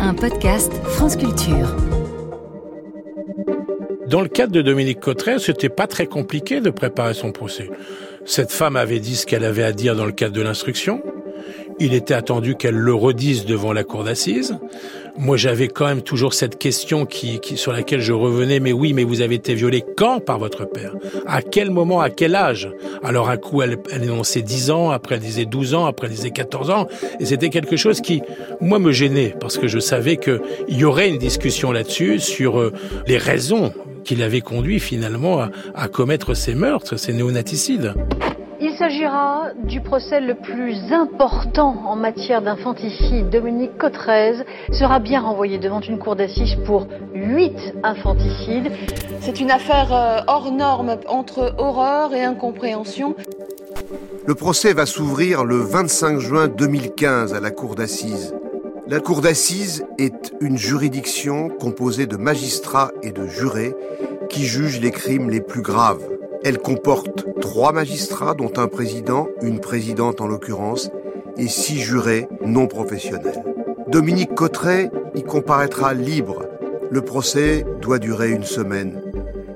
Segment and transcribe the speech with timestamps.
[0.00, 1.74] un podcast France Culture.
[4.06, 7.70] Dans le cadre de Dominique Cotteret, c'était pas très compliqué de préparer son procès.
[8.24, 11.02] Cette femme avait dit ce qu'elle avait à dire dans le cadre de l'instruction.
[11.78, 14.56] Il était attendu qu'elle le redise devant la cour d'assises.
[15.18, 18.60] Moi, j'avais quand même toujours cette question qui, qui, sur laquelle je revenais.
[18.60, 20.94] Mais oui, mais vous avez été violée quand par votre père?
[21.26, 22.70] À quel moment À quel âge?
[23.02, 26.14] Alors, un coup, elle, elle énonçait 10 ans, après elle disait 12 ans, après elle
[26.14, 26.86] disait 14 ans.
[27.18, 28.22] Et c'était quelque chose qui,
[28.60, 32.72] moi, me gênait parce que je savais qu'il y aurait une discussion là-dessus sur euh,
[33.08, 33.72] les raisons
[34.04, 37.94] qui l'avaient conduit finalement à, à commettre ces meurtres, ces néonaticides.
[38.78, 43.28] Il s'agira du procès le plus important en matière d'infanticide.
[43.28, 44.34] Dominique Cotrez
[44.70, 48.70] sera bien renvoyé devant une cour d'assises pour huit infanticides.
[49.20, 53.16] C'est une affaire euh, hors norme entre horreur et incompréhension.
[54.26, 58.32] Le procès va s'ouvrir le 25 juin 2015 à la cour d'assises.
[58.86, 63.74] La cour d'assises est une juridiction composée de magistrats et de jurés
[64.30, 66.17] qui jugent les crimes les plus graves.
[66.48, 70.90] Elle comporte trois magistrats, dont un président, une présidente en l'occurrence,
[71.36, 73.44] et six jurés non professionnels.
[73.88, 76.46] Dominique Cotteret y comparaîtra libre.
[76.90, 79.02] Le procès doit durer une semaine.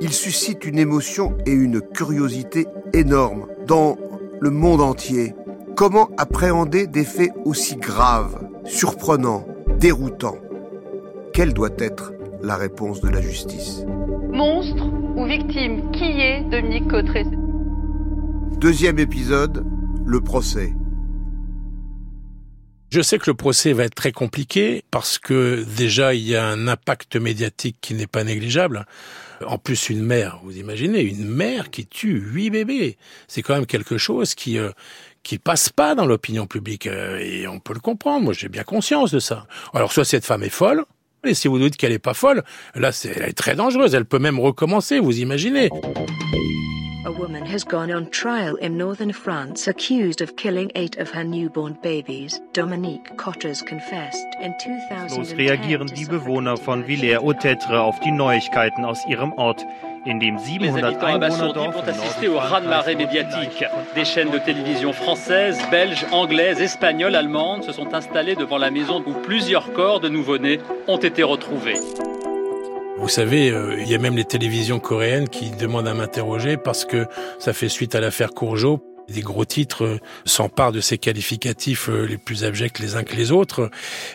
[0.03, 3.97] Il suscite une émotion et une curiosité énormes dans
[4.39, 5.35] le monde entier.
[5.75, 9.47] Comment appréhender des faits aussi graves, surprenants,
[9.79, 10.37] déroutants?
[11.33, 12.13] Quelle doit être
[12.43, 13.85] la réponse de la justice
[14.33, 14.85] Monstre
[15.17, 17.27] ou victime Qui est Dominique Cotteret
[18.59, 19.65] Deuxième épisode,
[20.05, 20.73] le procès.
[22.91, 26.47] Je sais que le procès va être très compliqué parce que déjà il y a
[26.47, 28.87] un impact médiatique qui n'est pas négligeable.
[29.47, 33.67] En plus, une mère, vous imaginez, une mère qui tue huit bébés, c'est quand même
[33.67, 34.71] quelque chose qui euh,
[35.23, 38.25] qui passe pas dans l'opinion publique euh, et on peut le comprendre.
[38.25, 39.47] Moi, j'ai bien conscience de ça.
[39.73, 40.85] Alors, soit cette femme est folle,
[41.25, 42.43] et si vous dites qu'elle est pas folle,
[42.75, 43.95] là, c'est, elle est très dangereuse.
[43.95, 45.71] Elle peut même recommencer, vous imaginez.
[47.05, 51.25] A woman has gone on trial in northern France accused of killing eight of her
[51.25, 52.41] newborn babies.
[52.55, 55.19] Dominique Cotters confessed in 2010.
[55.19, 59.65] Los reagieren die Bewohner von Villers-au-Tetre auf die Neuigkeiten aus ihrem Ort,
[60.05, 63.65] Les 700 habitants abasourdis vont assister au raz-de-marée médiatique.
[63.95, 69.03] Des chaînes de télévision françaises, belges, anglaises, espagnoles, allemandes se sont installées devant la maison
[69.07, 70.59] où plusieurs corps de nouveau-nés
[70.89, 71.77] ont été retrouvés.
[72.99, 76.85] Vous savez, euh, il y a même les télévisions coréennes qui demandent à m'interroger parce
[76.85, 77.07] que
[77.39, 78.81] ça fait suite à l'affaire Courgeot.
[79.09, 83.17] Des gros titres euh, s'emparent de ces qualificatifs euh, les plus abjects les uns que
[83.17, 83.69] les autres.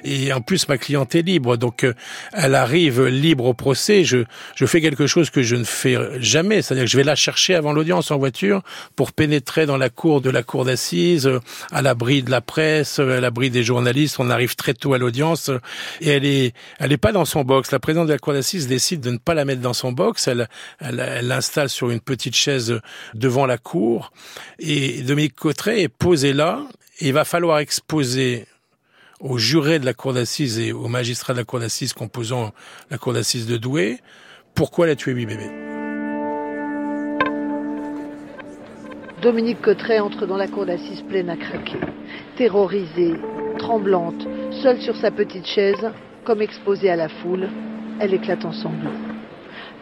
[0.04, 1.58] Et en plus, ma cliente est libre.
[1.58, 1.94] Donc, euh,
[2.32, 4.06] elle arrive libre au procès.
[4.06, 4.24] Je,
[4.56, 6.62] je fais quelque chose que je ne fais jamais.
[6.62, 8.62] C'est-à-dire que je vais la chercher avant l'audience en voiture
[8.96, 11.30] pour pénétrer dans la cour de la cour d'assises,
[11.72, 14.18] à l'abri de la presse, à l'abri des journalistes.
[14.20, 15.52] On arrive très tôt à l'audience.
[16.00, 17.72] Et elle est, elle est pas dans son box.
[17.72, 20.28] La présidente de la cour d'assises décide de ne pas la mettre dans son box.
[20.28, 20.48] Elle,
[20.80, 22.80] elle l'installe sur une petite chaise
[23.14, 24.12] devant la cour.
[24.60, 26.64] Et Dominique Cotteret est posé là.
[27.00, 28.48] Et il va falloir exposer
[29.20, 32.54] aux jurés de la cour d'assises et aux magistrats de la cour d'assises composant
[32.90, 34.00] la cour d'assises de Douai
[34.58, 35.52] pourquoi elle a tué huit bébés.
[39.22, 41.78] Dominique Cotteret entre dans la cour d'assises pleine à craquer.
[42.38, 43.14] Terrorisée,
[43.60, 44.28] tremblante,
[44.64, 45.92] seule sur sa petite chaise,
[46.24, 47.50] comme exposée à la foule,
[48.00, 48.90] elle éclate en sanglots.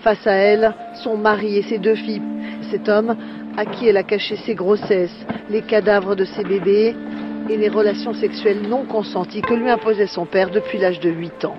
[0.03, 2.21] Face à elle, son mari et ses deux filles.
[2.69, 3.15] Cet homme
[3.57, 5.15] à qui elle a caché ses grossesses,
[5.49, 6.95] les cadavres de ses bébés
[7.49, 11.45] et les relations sexuelles non consenties que lui imposait son père depuis l'âge de 8
[11.45, 11.57] ans.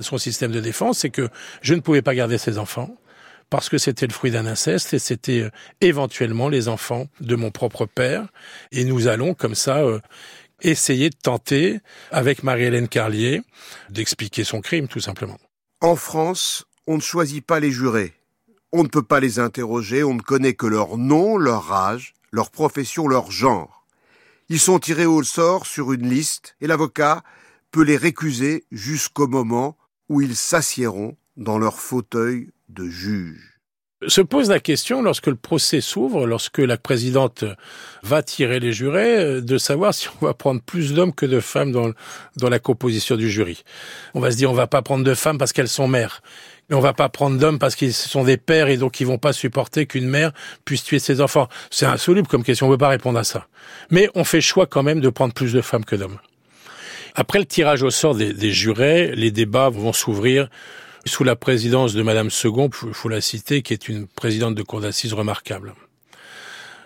[0.00, 1.28] Son système de défense, c'est que
[1.60, 2.96] je ne pouvais pas garder ses enfants
[3.50, 7.50] parce que c'était le fruit d'un inceste et c'était euh, éventuellement les enfants de mon
[7.50, 8.28] propre père.
[8.72, 10.00] Et nous allons comme ça euh,
[10.62, 11.80] essayer de tenter,
[12.12, 13.42] avec Marie-Hélène Carlier,
[13.90, 15.36] d'expliquer son crime, tout simplement.
[15.80, 18.14] En France, on ne choisit pas les jurés.
[18.72, 22.50] On ne peut pas les interroger, on ne connaît que leur nom, leur âge, leur
[22.50, 23.86] profession, leur genre.
[24.48, 27.22] Ils sont tirés au sort sur une liste et l'avocat
[27.70, 29.76] peut les récuser jusqu'au moment
[30.08, 33.59] où ils s'assiéront dans leur fauteuil de juge.
[34.08, 37.44] Se pose la question, lorsque le procès s'ouvre, lorsque la présidente
[38.02, 41.38] va tirer les jurés, euh, de savoir si on va prendre plus d'hommes que de
[41.38, 43.62] femmes dans, la composition du jury.
[44.14, 46.22] On va se dire, on va pas prendre de femmes parce qu'elles sont mères.
[46.70, 49.18] Mais on va pas prendre d'hommes parce qu'ils sont des pères et donc ils vont
[49.18, 50.32] pas supporter qu'une mère
[50.64, 51.48] puisse tuer ses enfants.
[51.70, 53.48] C'est insoluble comme question, on peut pas répondre à ça.
[53.90, 56.18] Mais on fait choix quand même de prendre plus de femmes que d'hommes.
[57.16, 60.48] Après le tirage au sort des jurés, les débats vont s'ouvrir
[61.06, 64.62] sous la présidence de Madame Second, il faut la citer, qui est une présidente de
[64.62, 65.74] cour d'assises remarquable.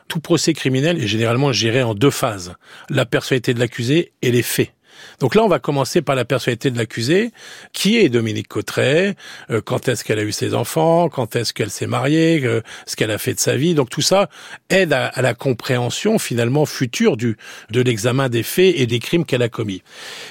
[0.06, 2.54] tout procès criminel est généralement géré en deux phases.
[2.90, 4.72] La personnalité de l'accusé et les faits.
[5.20, 7.32] Donc là, on va commencer par la personnalité de l'accusé.
[7.72, 9.16] Qui est Dominique Cotteret
[9.50, 12.96] euh, Quand est-ce qu'elle a eu ses enfants Quand est-ce qu'elle s'est mariée euh, Ce
[12.96, 14.28] qu'elle a fait de sa vie Donc tout ça
[14.70, 17.36] aide à, la compréhension finalement future du
[17.70, 19.82] de l'examen des faits et des crimes qu'elle a commis.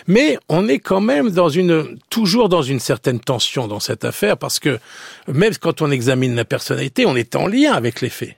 [0.08, 4.38] Mais on est quand même dans une toujours dans une certaine tension dans cette affaire
[4.38, 4.80] parce que
[5.28, 8.38] même quand on examine la personnalité, on est en lien avec les faits.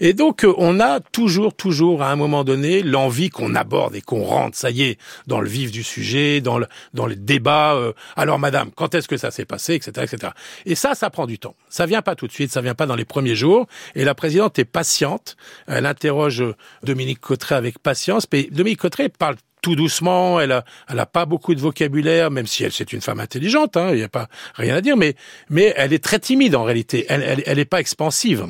[0.00, 4.00] Et donc, euh, on a toujours, toujours, à un moment donné, l'envie qu'on aborde et
[4.00, 7.74] qu'on rentre, ça y est, dans le vif du sujet, dans le, dans les débats.
[7.74, 10.32] Euh, alors, madame, quand est-ce que ça s'est passé, etc., etc.
[10.64, 11.54] Et ça, ça prend du temps.
[11.68, 13.66] Ça vient pas tout de suite, ça vient pas dans les premiers jours.
[13.94, 15.36] Et la présidente est patiente.
[15.66, 16.42] Elle interroge
[16.82, 18.26] Dominique Cotteret avec patience.
[18.32, 22.46] Mais Dominique Cotteret parle tout doucement, elle a, elle a pas beaucoup de vocabulaire, même
[22.46, 25.16] si elle c'est une femme intelligente, hein, il n'y a pas rien à dire, mais
[25.50, 27.04] mais elle est très timide en réalité.
[27.10, 28.46] Elle, elle, elle est pas expansive.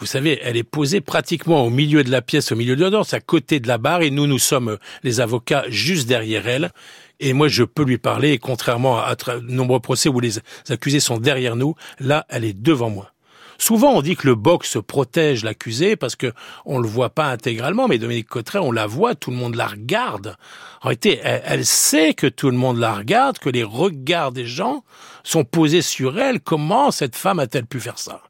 [0.00, 3.00] Vous savez, elle est posée pratiquement au milieu de la pièce, au milieu de la
[3.10, 6.70] à côté de la barre, et nous, nous sommes les avocats juste derrière elle.
[7.18, 11.00] Et moi, je peux lui parler, et contrairement à, de nombreux procès où les accusés
[11.00, 13.10] sont derrière nous, là, elle est devant moi.
[13.60, 16.32] Souvent, on dit que le box protège l'accusé parce que
[16.64, 19.66] on le voit pas intégralement, mais Dominique Cotteret, on la voit, tout le monde la
[19.66, 20.36] regarde.
[20.80, 24.84] En réalité, elle, sait que tout le monde la regarde, que les regards des gens
[25.24, 26.40] sont posés sur elle.
[26.40, 28.22] Comment cette femme a-t-elle pu faire ça?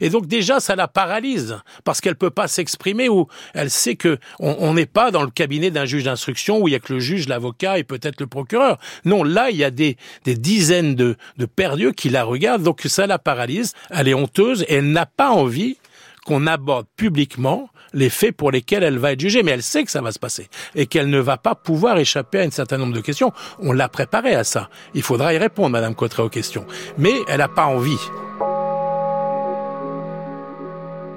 [0.00, 4.18] Et donc déjà, ça la paralyse parce qu'elle peut pas s'exprimer ou elle sait que
[4.38, 7.00] on n'est pas dans le cabinet d'un juge d'instruction où il y a que le
[7.00, 8.78] juge, l'avocat et peut-être le procureur.
[9.04, 13.06] Non, là, il y a des, dizaines de, de perdus qui la regardent, donc ça
[13.06, 13.72] la paralyse.
[13.90, 15.78] Elle est honteuse et elle n'a pas envie
[16.24, 19.90] qu'on aborde publiquement les faits pour lesquels elle va être jugée, mais elle sait que
[19.90, 22.94] ça va se passer et qu'elle ne va pas pouvoir échapper à un certain nombre
[22.94, 23.32] de questions.
[23.60, 24.68] On l'a préparée à ça.
[24.94, 26.66] Il faudra y répondre, Madame Cotteret, aux questions.
[26.98, 27.98] Mais elle n'a pas envie.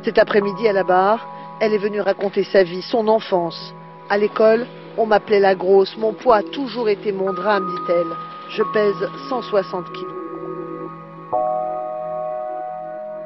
[0.07, 1.27] Cet après-midi à la barre,
[1.59, 3.73] elle est venue raconter sa vie, son enfance.
[4.09, 4.65] À l'école,
[4.97, 8.15] on m'appelait la grosse, mon poids a toujours été mon drame, dit-elle.
[8.51, 10.26] Je pèse 160 kilos.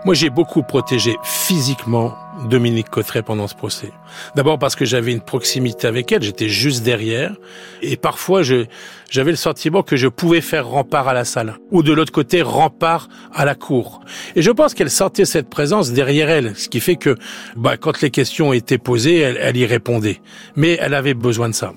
[0.04, 2.16] Moi, j'ai beaucoup protégé physiquement
[2.50, 3.92] Dominique Cotteret pendant ce procès.
[4.36, 7.36] D'abord parce que j'avais une proximité avec elle, j'étais juste derrière,
[7.84, 11.94] et parfois j'avais le sentiment que je pouvais faire rempart à la salle, ou de
[11.94, 14.02] l'autre côté rempart à la cour.
[14.36, 17.16] Et je pense qu'elle sentait cette présence derrière elle, ce qui fait que
[17.56, 20.20] bah, quand les questions étaient posées, elle, elle y répondait.
[20.56, 21.74] Mais elle avait besoin de ça.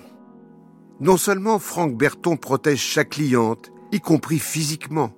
[0.99, 5.13] Non seulement Franck Berton protège chaque cliente, y compris physiquement,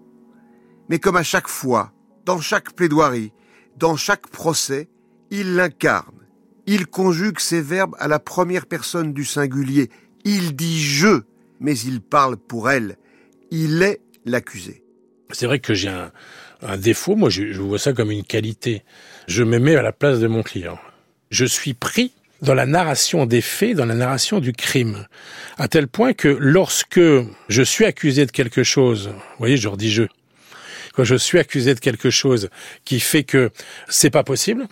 [0.89, 1.93] mais comme à chaque fois,
[2.27, 3.33] dans chaque plaidoirie,
[3.79, 4.89] dans chaque procès,
[5.31, 6.13] il l'incarne.
[6.67, 9.89] Il conjugue ses verbes à la première personne du singulier.
[10.25, 11.23] Il dit je,
[11.61, 12.97] mais il parle pour elle.
[13.53, 14.83] Il est l'accusé.
[15.31, 18.83] C'est vrai que j'ai un, défaut, moi je, vois ça comme une qualité.
[19.29, 20.79] Je me mets à la place de mon client.
[21.31, 22.13] Je suis pris
[22.43, 25.07] dans la narration des faits, dans la narration du crime,
[25.59, 27.01] à tel point que lorsque
[27.49, 30.03] je suis accusé de quelque chose, vous voyez, je redis je,
[30.97, 32.49] quand je suis accusé de quelque chose
[32.87, 33.51] qui fait que
[33.89, 34.67] c'est pas possible,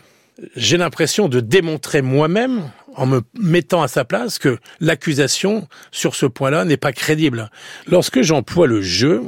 [0.57, 6.27] j'ai l'impression de démontrer moi-même, en me mettant à sa place, que l'accusation sur ce
[6.27, 7.51] point-là n'est pas crédible.
[7.87, 9.23] Lorsque j'emploie le jeu,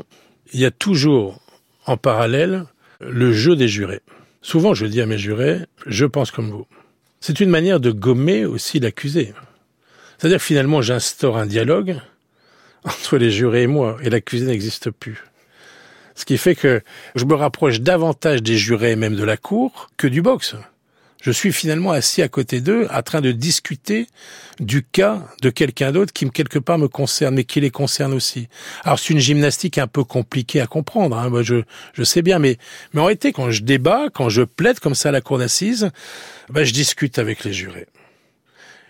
[0.53, 1.41] il y a toujours
[1.85, 2.65] en parallèle
[3.01, 4.01] le jeu des jurés.
[4.41, 6.67] Souvent, je dis à mes jurés, je pense comme vous.
[7.21, 9.35] C'est une manière de gommer aussi l'accusé.
[10.17, 12.01] C'est-à-dire que finalement, j'instaure un dialogue
[12.85, 15.25] entre les jurés et moi, et l'accusé n'existe plus.
[16.17, 16.83] Ce qui fait que
[17.15, 20.57] je me rapproche davantage des jurés, même de la cour, que du boxe.
[21.23, 24.07] Je suis finalement assis à côté d'eux, en train de discuter
[24.61, 28.49] du cas de quelqu'un d'autre qui, quelque part, me concerne, mais qui les concerne aussi.
[28.85, 31.29] Alors, c'est une gymnastique un peu compliquée à comprendre, hein.
[31.29, 31.63] Moi, je,
[31.95, 32.59] je sais bien, mais,
[32.93, 35.91] mais en réalité, quand je débat, quand je plaide comme ça à la cour d'assises,
[36.49, 37.87] ben, je discute avec les jurés.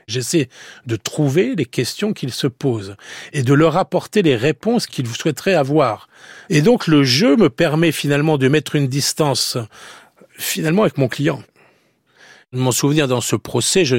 [0.09, 0.49] J'essaie
[0.87, 2.95] de trouver les questions qu'ils se posent
[3.33, 6.09] et de leur apporter les réponses qu'ils souhaiteraient avoir.
[6.49, 9.59] Et donc le jeu me permet finalement de mettre une distance
[10.31, 11.43] finalement avec mon client.
[12.53, 13.97] Mon souvenir dans ce procès, je,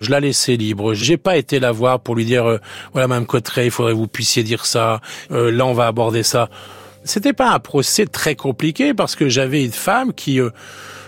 [0.00, 0.94] je la laissais libre.
[0.94, 2.58] J'ai pas été la voir pour lui dire euh,
[2.92, 5.02] voilà Mme Cotteret, il faudrait que vous puissiez dire ça.
[5.32, 6.48] Euh, là, on va aborder ça.
[7.04, 10.48] C'était pas un procès très compliqué parce que j'avais une femme qui euh,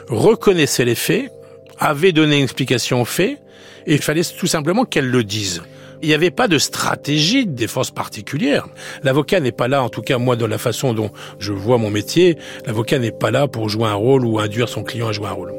[0.08, 1.32] reconnaissait les faits,
[1.78, 3.40] avait donné une explication aux faits,
[3.86, 5.62] il fallait tout simplement qu'elle le dise.
[6.02, 8.68] Il n'y avait pas de stratégie de défense particulière.
[9.04, 11.90] L'avocat n'est pas là, en tout cas moi, dans la façon dont je vois mon
[11.90, 12.36] métier,
[12.66, 15.32] l'avocat n'est pas là pour jouer un rôle ou induire son client à jouer un
[15.32, 15.54] rôle.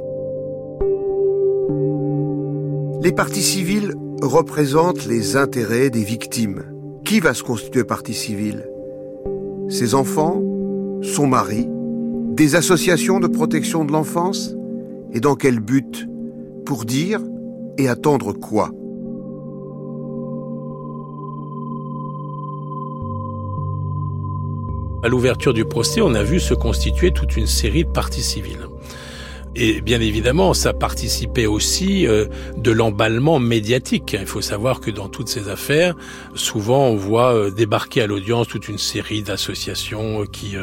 [3.01, 6.63] Les parties civiles représentent les intérêts des victimes.
[7.05, 8.67] Qui va se constituer partie civile?
[9.69, 10.41] Ses enfants?
[11.01, 11.67] Son mari?
[12.33, 14.55] Des associations de protection de l'enfance?
[15.13, 16.07] Et dans quel but?
[16.65, 17.21] Pour dire
[17.77, 18.71] et attendre quoi?
[25.03, 28.67] À l'ouverture du procès, on a vu se constituer toute une série de parties civiles.
[29.57, 32.25] Et bien évidemment, ça participait aussi euh,
[32.57, 34.17] de l'emballement médiatique.
[34.19, 35.95] Il faut savoir que dans toutes ces affaires,
[36.33, 40.57] souvent on voit euh, débarquer à l'audience toute une série d'associations euh, qui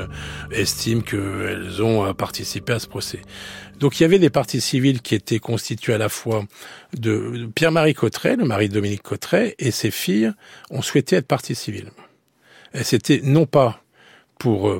[0.50, 3.20] estiment qu'elles ont participé à ce procès.
[3.82, 6.44] Donc il y avait des parties civiles qui étaient constituées à la fois
[6.96, 10.30] de Pierre-Marie Cotteret, le mari de Dominique Cotteret, et ses filles
[10.70, 11.90] ont souhaité être parties civiles.
[12.74, 13.82] Et c'était non pas
[14.38, 14.72] pour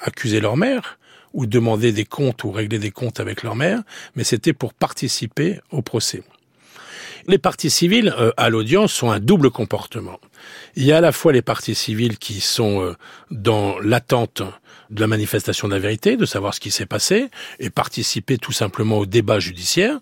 [0.00, 0.98] accuser leur mère,
[1.34, 3.82] ou demander des comptes ou régler des comptes avec leur mère,
[4.14, 6.22] mais c'était pour participer au procès.
[7.28, 10.20] Les parties civiles euh, à l'audience sont un double comportement.
[10.76, 12.94] Il y a à la fois les parties civiles qui sont euh,
[13.32, 14.42] dans l'attente
[14.90, 17.28] de la manifestation de la vérité, de savoir ce qui s'est passé,
[17.58, 19.98] et participer tout simplement au débat judiciaire.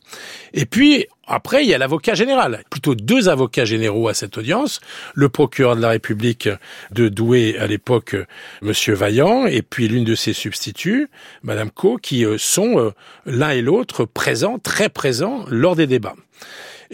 [0.53, 2.63] Et puis, après, il y a l'avocat général.
[2.69, 4.81] Plutôt deux avocats généraux à cette audience.
[5.15, 6.51] Le procureur de la République
[6.91, 8.17] de Douai à l'époque,
[8.61, 11.09] Monsieur Vaillant, et puis l'une de ses substituts,
[11.43, 12.91] Madame Co, qui euh, sont euh,
[13.25, 16.17] l'un et l'autre présents, très présents lors des débats.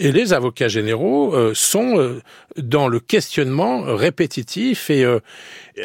[0.03, 2.23] Et les avocats généraux euh, sont euh,
[2.57, 5.19] dans le questionnement répétitif et euh,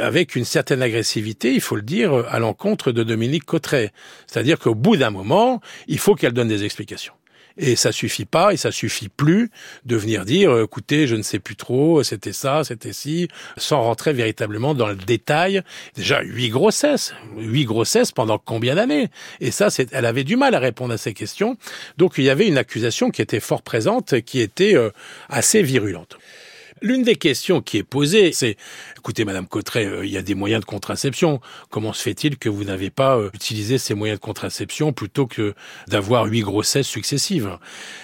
[0.01, 3.93] avec une certaine agressivité, il faut le dire, à l'encontre de Dominique Cotteret.
[4.27, 7.13] C'est-à-dire qu'au bout d'un moment, il faut qu'elle donne des explications.
[7.59, 9.51] Et ça suffit pas, et ça suffit plus
[9.85, 13.81] de venir dire, euh, écoutez, je ne sais plus trop, c'était ça, c'était ci, sans
[13.83, 15.63] rentrer véritablement dans le détail.
[15.95, 19.09] Déjà, huit grossesses, huit grossesses pendant combien d'années?
[19.41, 21.57] Et ça, c'est, elle avait du mal à répondre à ces questions.
[21.97, 24.91] Donc, il y avait une accusation qui était fort présente, qui était euh,
[25.29, 26.19] assez virulente.
[26.83, 28.57] L'une des questions qui est posée, c'est
[28.99, 31.41] écoutez, Madame Cotteret, euh, il y a des moyens de contraception.
[31.71, 35.55] Comment se fait-il que vous n'avez pas euh, utilisé ces moyens de contraception plutôt que
[35.89, 37.57] d'avoir huit grossesses successives?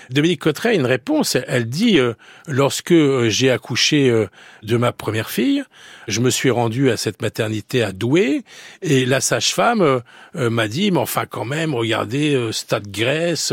[0.08, 1.36] Dominique Cotteret a une réponse.
[1.46, 2.14] Elle dit euh,
[2.46, 2.94] lorsque
[3.28, 4.26] j'ai accouché
[4.62, 5.64] de ma première fille,
[6.08, 8.42] je me suis rendu à cette maternité à Douai
[8.80, 10.02] et la sage-femme
[10.34, 13.52] m'a dit mais enfin quand même, regardez, stade Grèce,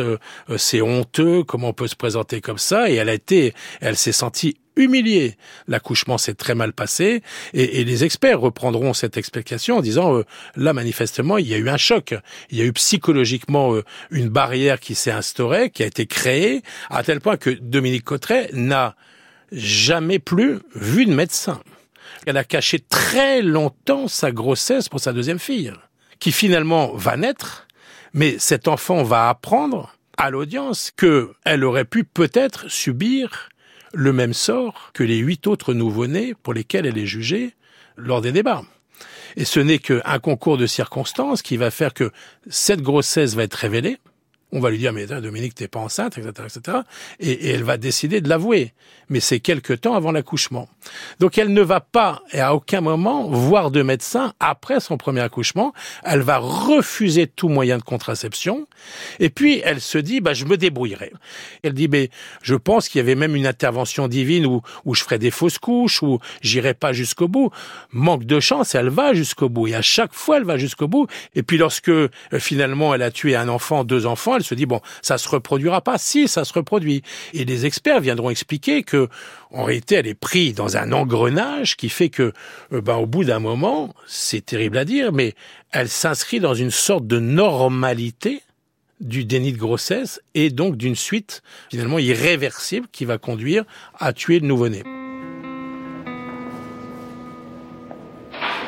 [0.58, 2.90] c'est honteux, comment on peut se présenter comme ça?
[2.90, 5.36] Et elle a été, elle s'est sentie humilié.
[5.68, 7.22] L'accouchement s'est très mal passé
[7.54, 11.70] et, les experts reprendront cette explication en disant euh, là manifestement il y a eu
[11.70, 12.16] un choc,
[12.50, 16.64] il y a eu psychologiquement euh, une barrière qui s'est instaurée, qui a été créée
[16.90, 18.96] à tel point que Dominique Cotteret n'a
[19.52, 21.62] jamais plus vu de médecin.
[22.26, 25.74] Elle a caché très longtemps sa grossesse pour sa deuxième fille,
[26.20, 27.68] qui finalement va naître,
[28.14, 33.50] mais cet enfant va apprendre à l'audience qu'elle aurait pu peut-être subir
[33.94, 37.56] le même sort que les huit autres nouveau-nés pour lesquels elle est jugée
[37.96, 38.64] lors des débats.
[39.36, 42.12] Et ce n'est qu'un concours de circonstances qui va faire que
[42.50, 43.98] cette grossesse va être révélée,
[44.52, 46.78] on va lui dire, mais Dominique, t'es pas enceinte, etc., etc.
[47.20, 48.74] Et, elle va décider de l'avouer.
[49.10, 50.68] Mais c'est quelque temps avant l'accouchement.
[51.20, 55.22] Donc elle ne va pas, et à aucun moment, voir de médecin après son premier
[55.22, 55.74] accouchement.
[56.04, 58.68] Elle va refuser tout moyen de contraception.
[59.20, 61.14] Et puis, elle se dit, bah, je me débrouillerai.
[61.64, 62.10] Elle dit, mais
[62.42, 65.60] je pense qu'il y avait même une intervention divine où, où je ferai des fausses
[65.60, 67.52] couches, où j'irai pas jusqu'au bout.
[67.92, 69.68] Manque de chance, elle va jusqu'au bout.
[69.68, 71.08] Et à chaque fois, elle va jusqu'au bout.
[71.36, 74.66] Et puis lorsque, euh, finalement, elle a tué un enfant, deux enfants, elle se dit
[74.66, 75.98] bon, ça se reproduira pas.
[75.98, 77.04] Si, ça se reproduit.
[77.34, 79.08] Et les experts viendront expliquer que
[79.52, 82.34] en réalité, elle est prise dans un engrenage qui fait que,
[82.72, 85.34] euh, ben, au bout d'un moment, c'est terrible à dire, mais
[85.72, 88.42] elle s'inscrit dans une sorte de normalité
[89.00, 91.42] du déni de grossesse et donc d'une suite
[91.72, 93.64] finalement irréversible qui va conduire
[93.98, 94.84] à tuer le nouveau-né.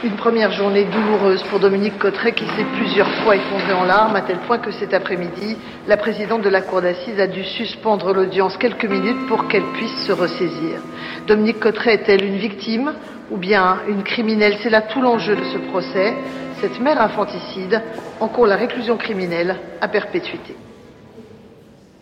[0.03, 4.21] Une première journée douloureuse pour Dominique Cotteret qui s'est plusieurs fois effondrée en larmes à
[4.21, 5.55] tel point que cet après-midi,
[5.87, 9.95] la présidente de la cour d'assises a dû suspendre l'audience quelques minutes pour qu'elle puisse
[10.07, 10.79] se ressaisir.
[11.27, 12.93] Dominique Cotteret est-elle une victime
[13.29, 14.57] ou bien une criminelle?
[14.63, 16.15] C'est là tout l'enjeu de ce procès.
[16.61, 17.83] Cette mère infanticide
[18.19, 20.55] encourt la réclusion criminelle à perpétuité.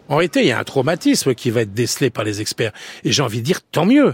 [0.07, 2.71] En réalité, il y a un traumatisme qui va être décelé par les experts.
[3.03, 4.13] Et j'ai envie de dire, tant mieux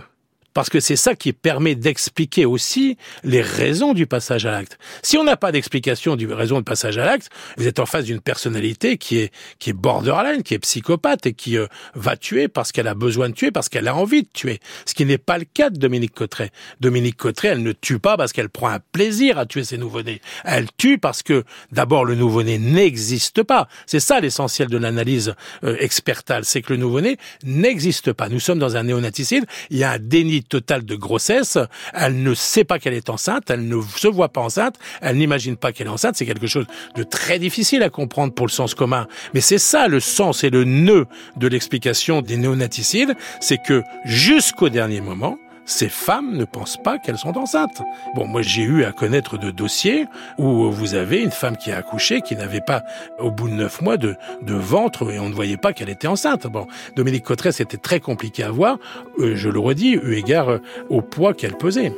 [0.55, 4.79] parce que c'est ça qui permet d'expliquer aussi les raisons du passage à l'acte.
[5.03, 8.05] Si on n'a pas d'explication du raison de passage à l'acte, vous êtes en face
[8.05, 12.47] d'une personnalité qui est qui est borderline, qui est psychopathe et qui euh, va tuer
[12.47, 14.61] parce qu'elle a besoin de tuer, parce qu'elle a envie de tuer.
[14.85, 16.51] Ce qui n'est pas le cas de Dominique Cotteret.
[16.79, 20.21] Dominique Cotteret, elle ne tue pas parce qu'elle prend un plaisir à tuer ses nouveau-nés.
[20.45, 21.43] Elle tue parce que
[21.73, 23.67] d'abord le nouveau-né n'existe pas.
[23.87, 25.35] C'est ça l'essentiel de l'analyse
[25.65, 28.29] euh, expertale, c'est que le nouveau-né n'existe pas.
[28.29, 31.57] Nous sommes dans un néonaticide, il y a un déni totale de grossesse.
[31.93, 35.57] Elle ne sait pas qu'elle est enceinte, elle ne se voit pas enceinte, elle n'imagine
[35.57, 36.15] pas qu'elle est enceinte.
[36.15, 39.07] C'est quelque chose de très difficile à comprendre pour le sens commun.
[39.33, 41.05] Mais c'est ça le sens et le nœud
[41.37, 47.17] de l'explication des néonaticides, c'est que jusqu'au dernier moment, ces femmes ne pensent pas qu'elles
[47.17, 47.81] sont enceintes.
[48.15, 50.05] Bon, moi j'ai eu à connaître de dossiers
[50.37, 52.83] où vous avez une femme qui a accouché, qui n'avait pas,
[53.19, 56.07] au bout de neuf mois, de, de ventre et on ne voyait pas qu'elle était
[56.07, 56.47] enceinte.
[56.47, 58.77] Bon, Dominique Cotteret, c'était très compliqué à voir,
[59.19, 61.91] euh, je le redis, eu égard euh, au poids qu'elle pesait.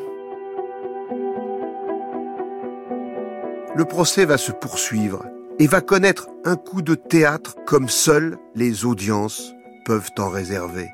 [3.76, 5.24] Le procès va se poursuivre
[5.60, 9.54] et va connaître un coup de théâtre comme seules les audiences
[9.86, 10.90] peuvent en réserver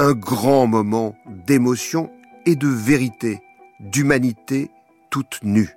[0.00, 2.10] un grand moment d'émotion
[2.46, 3.42] et de vérité,
[3.80, 4.70] d'humanité
[5.10, 5.76] toute nue.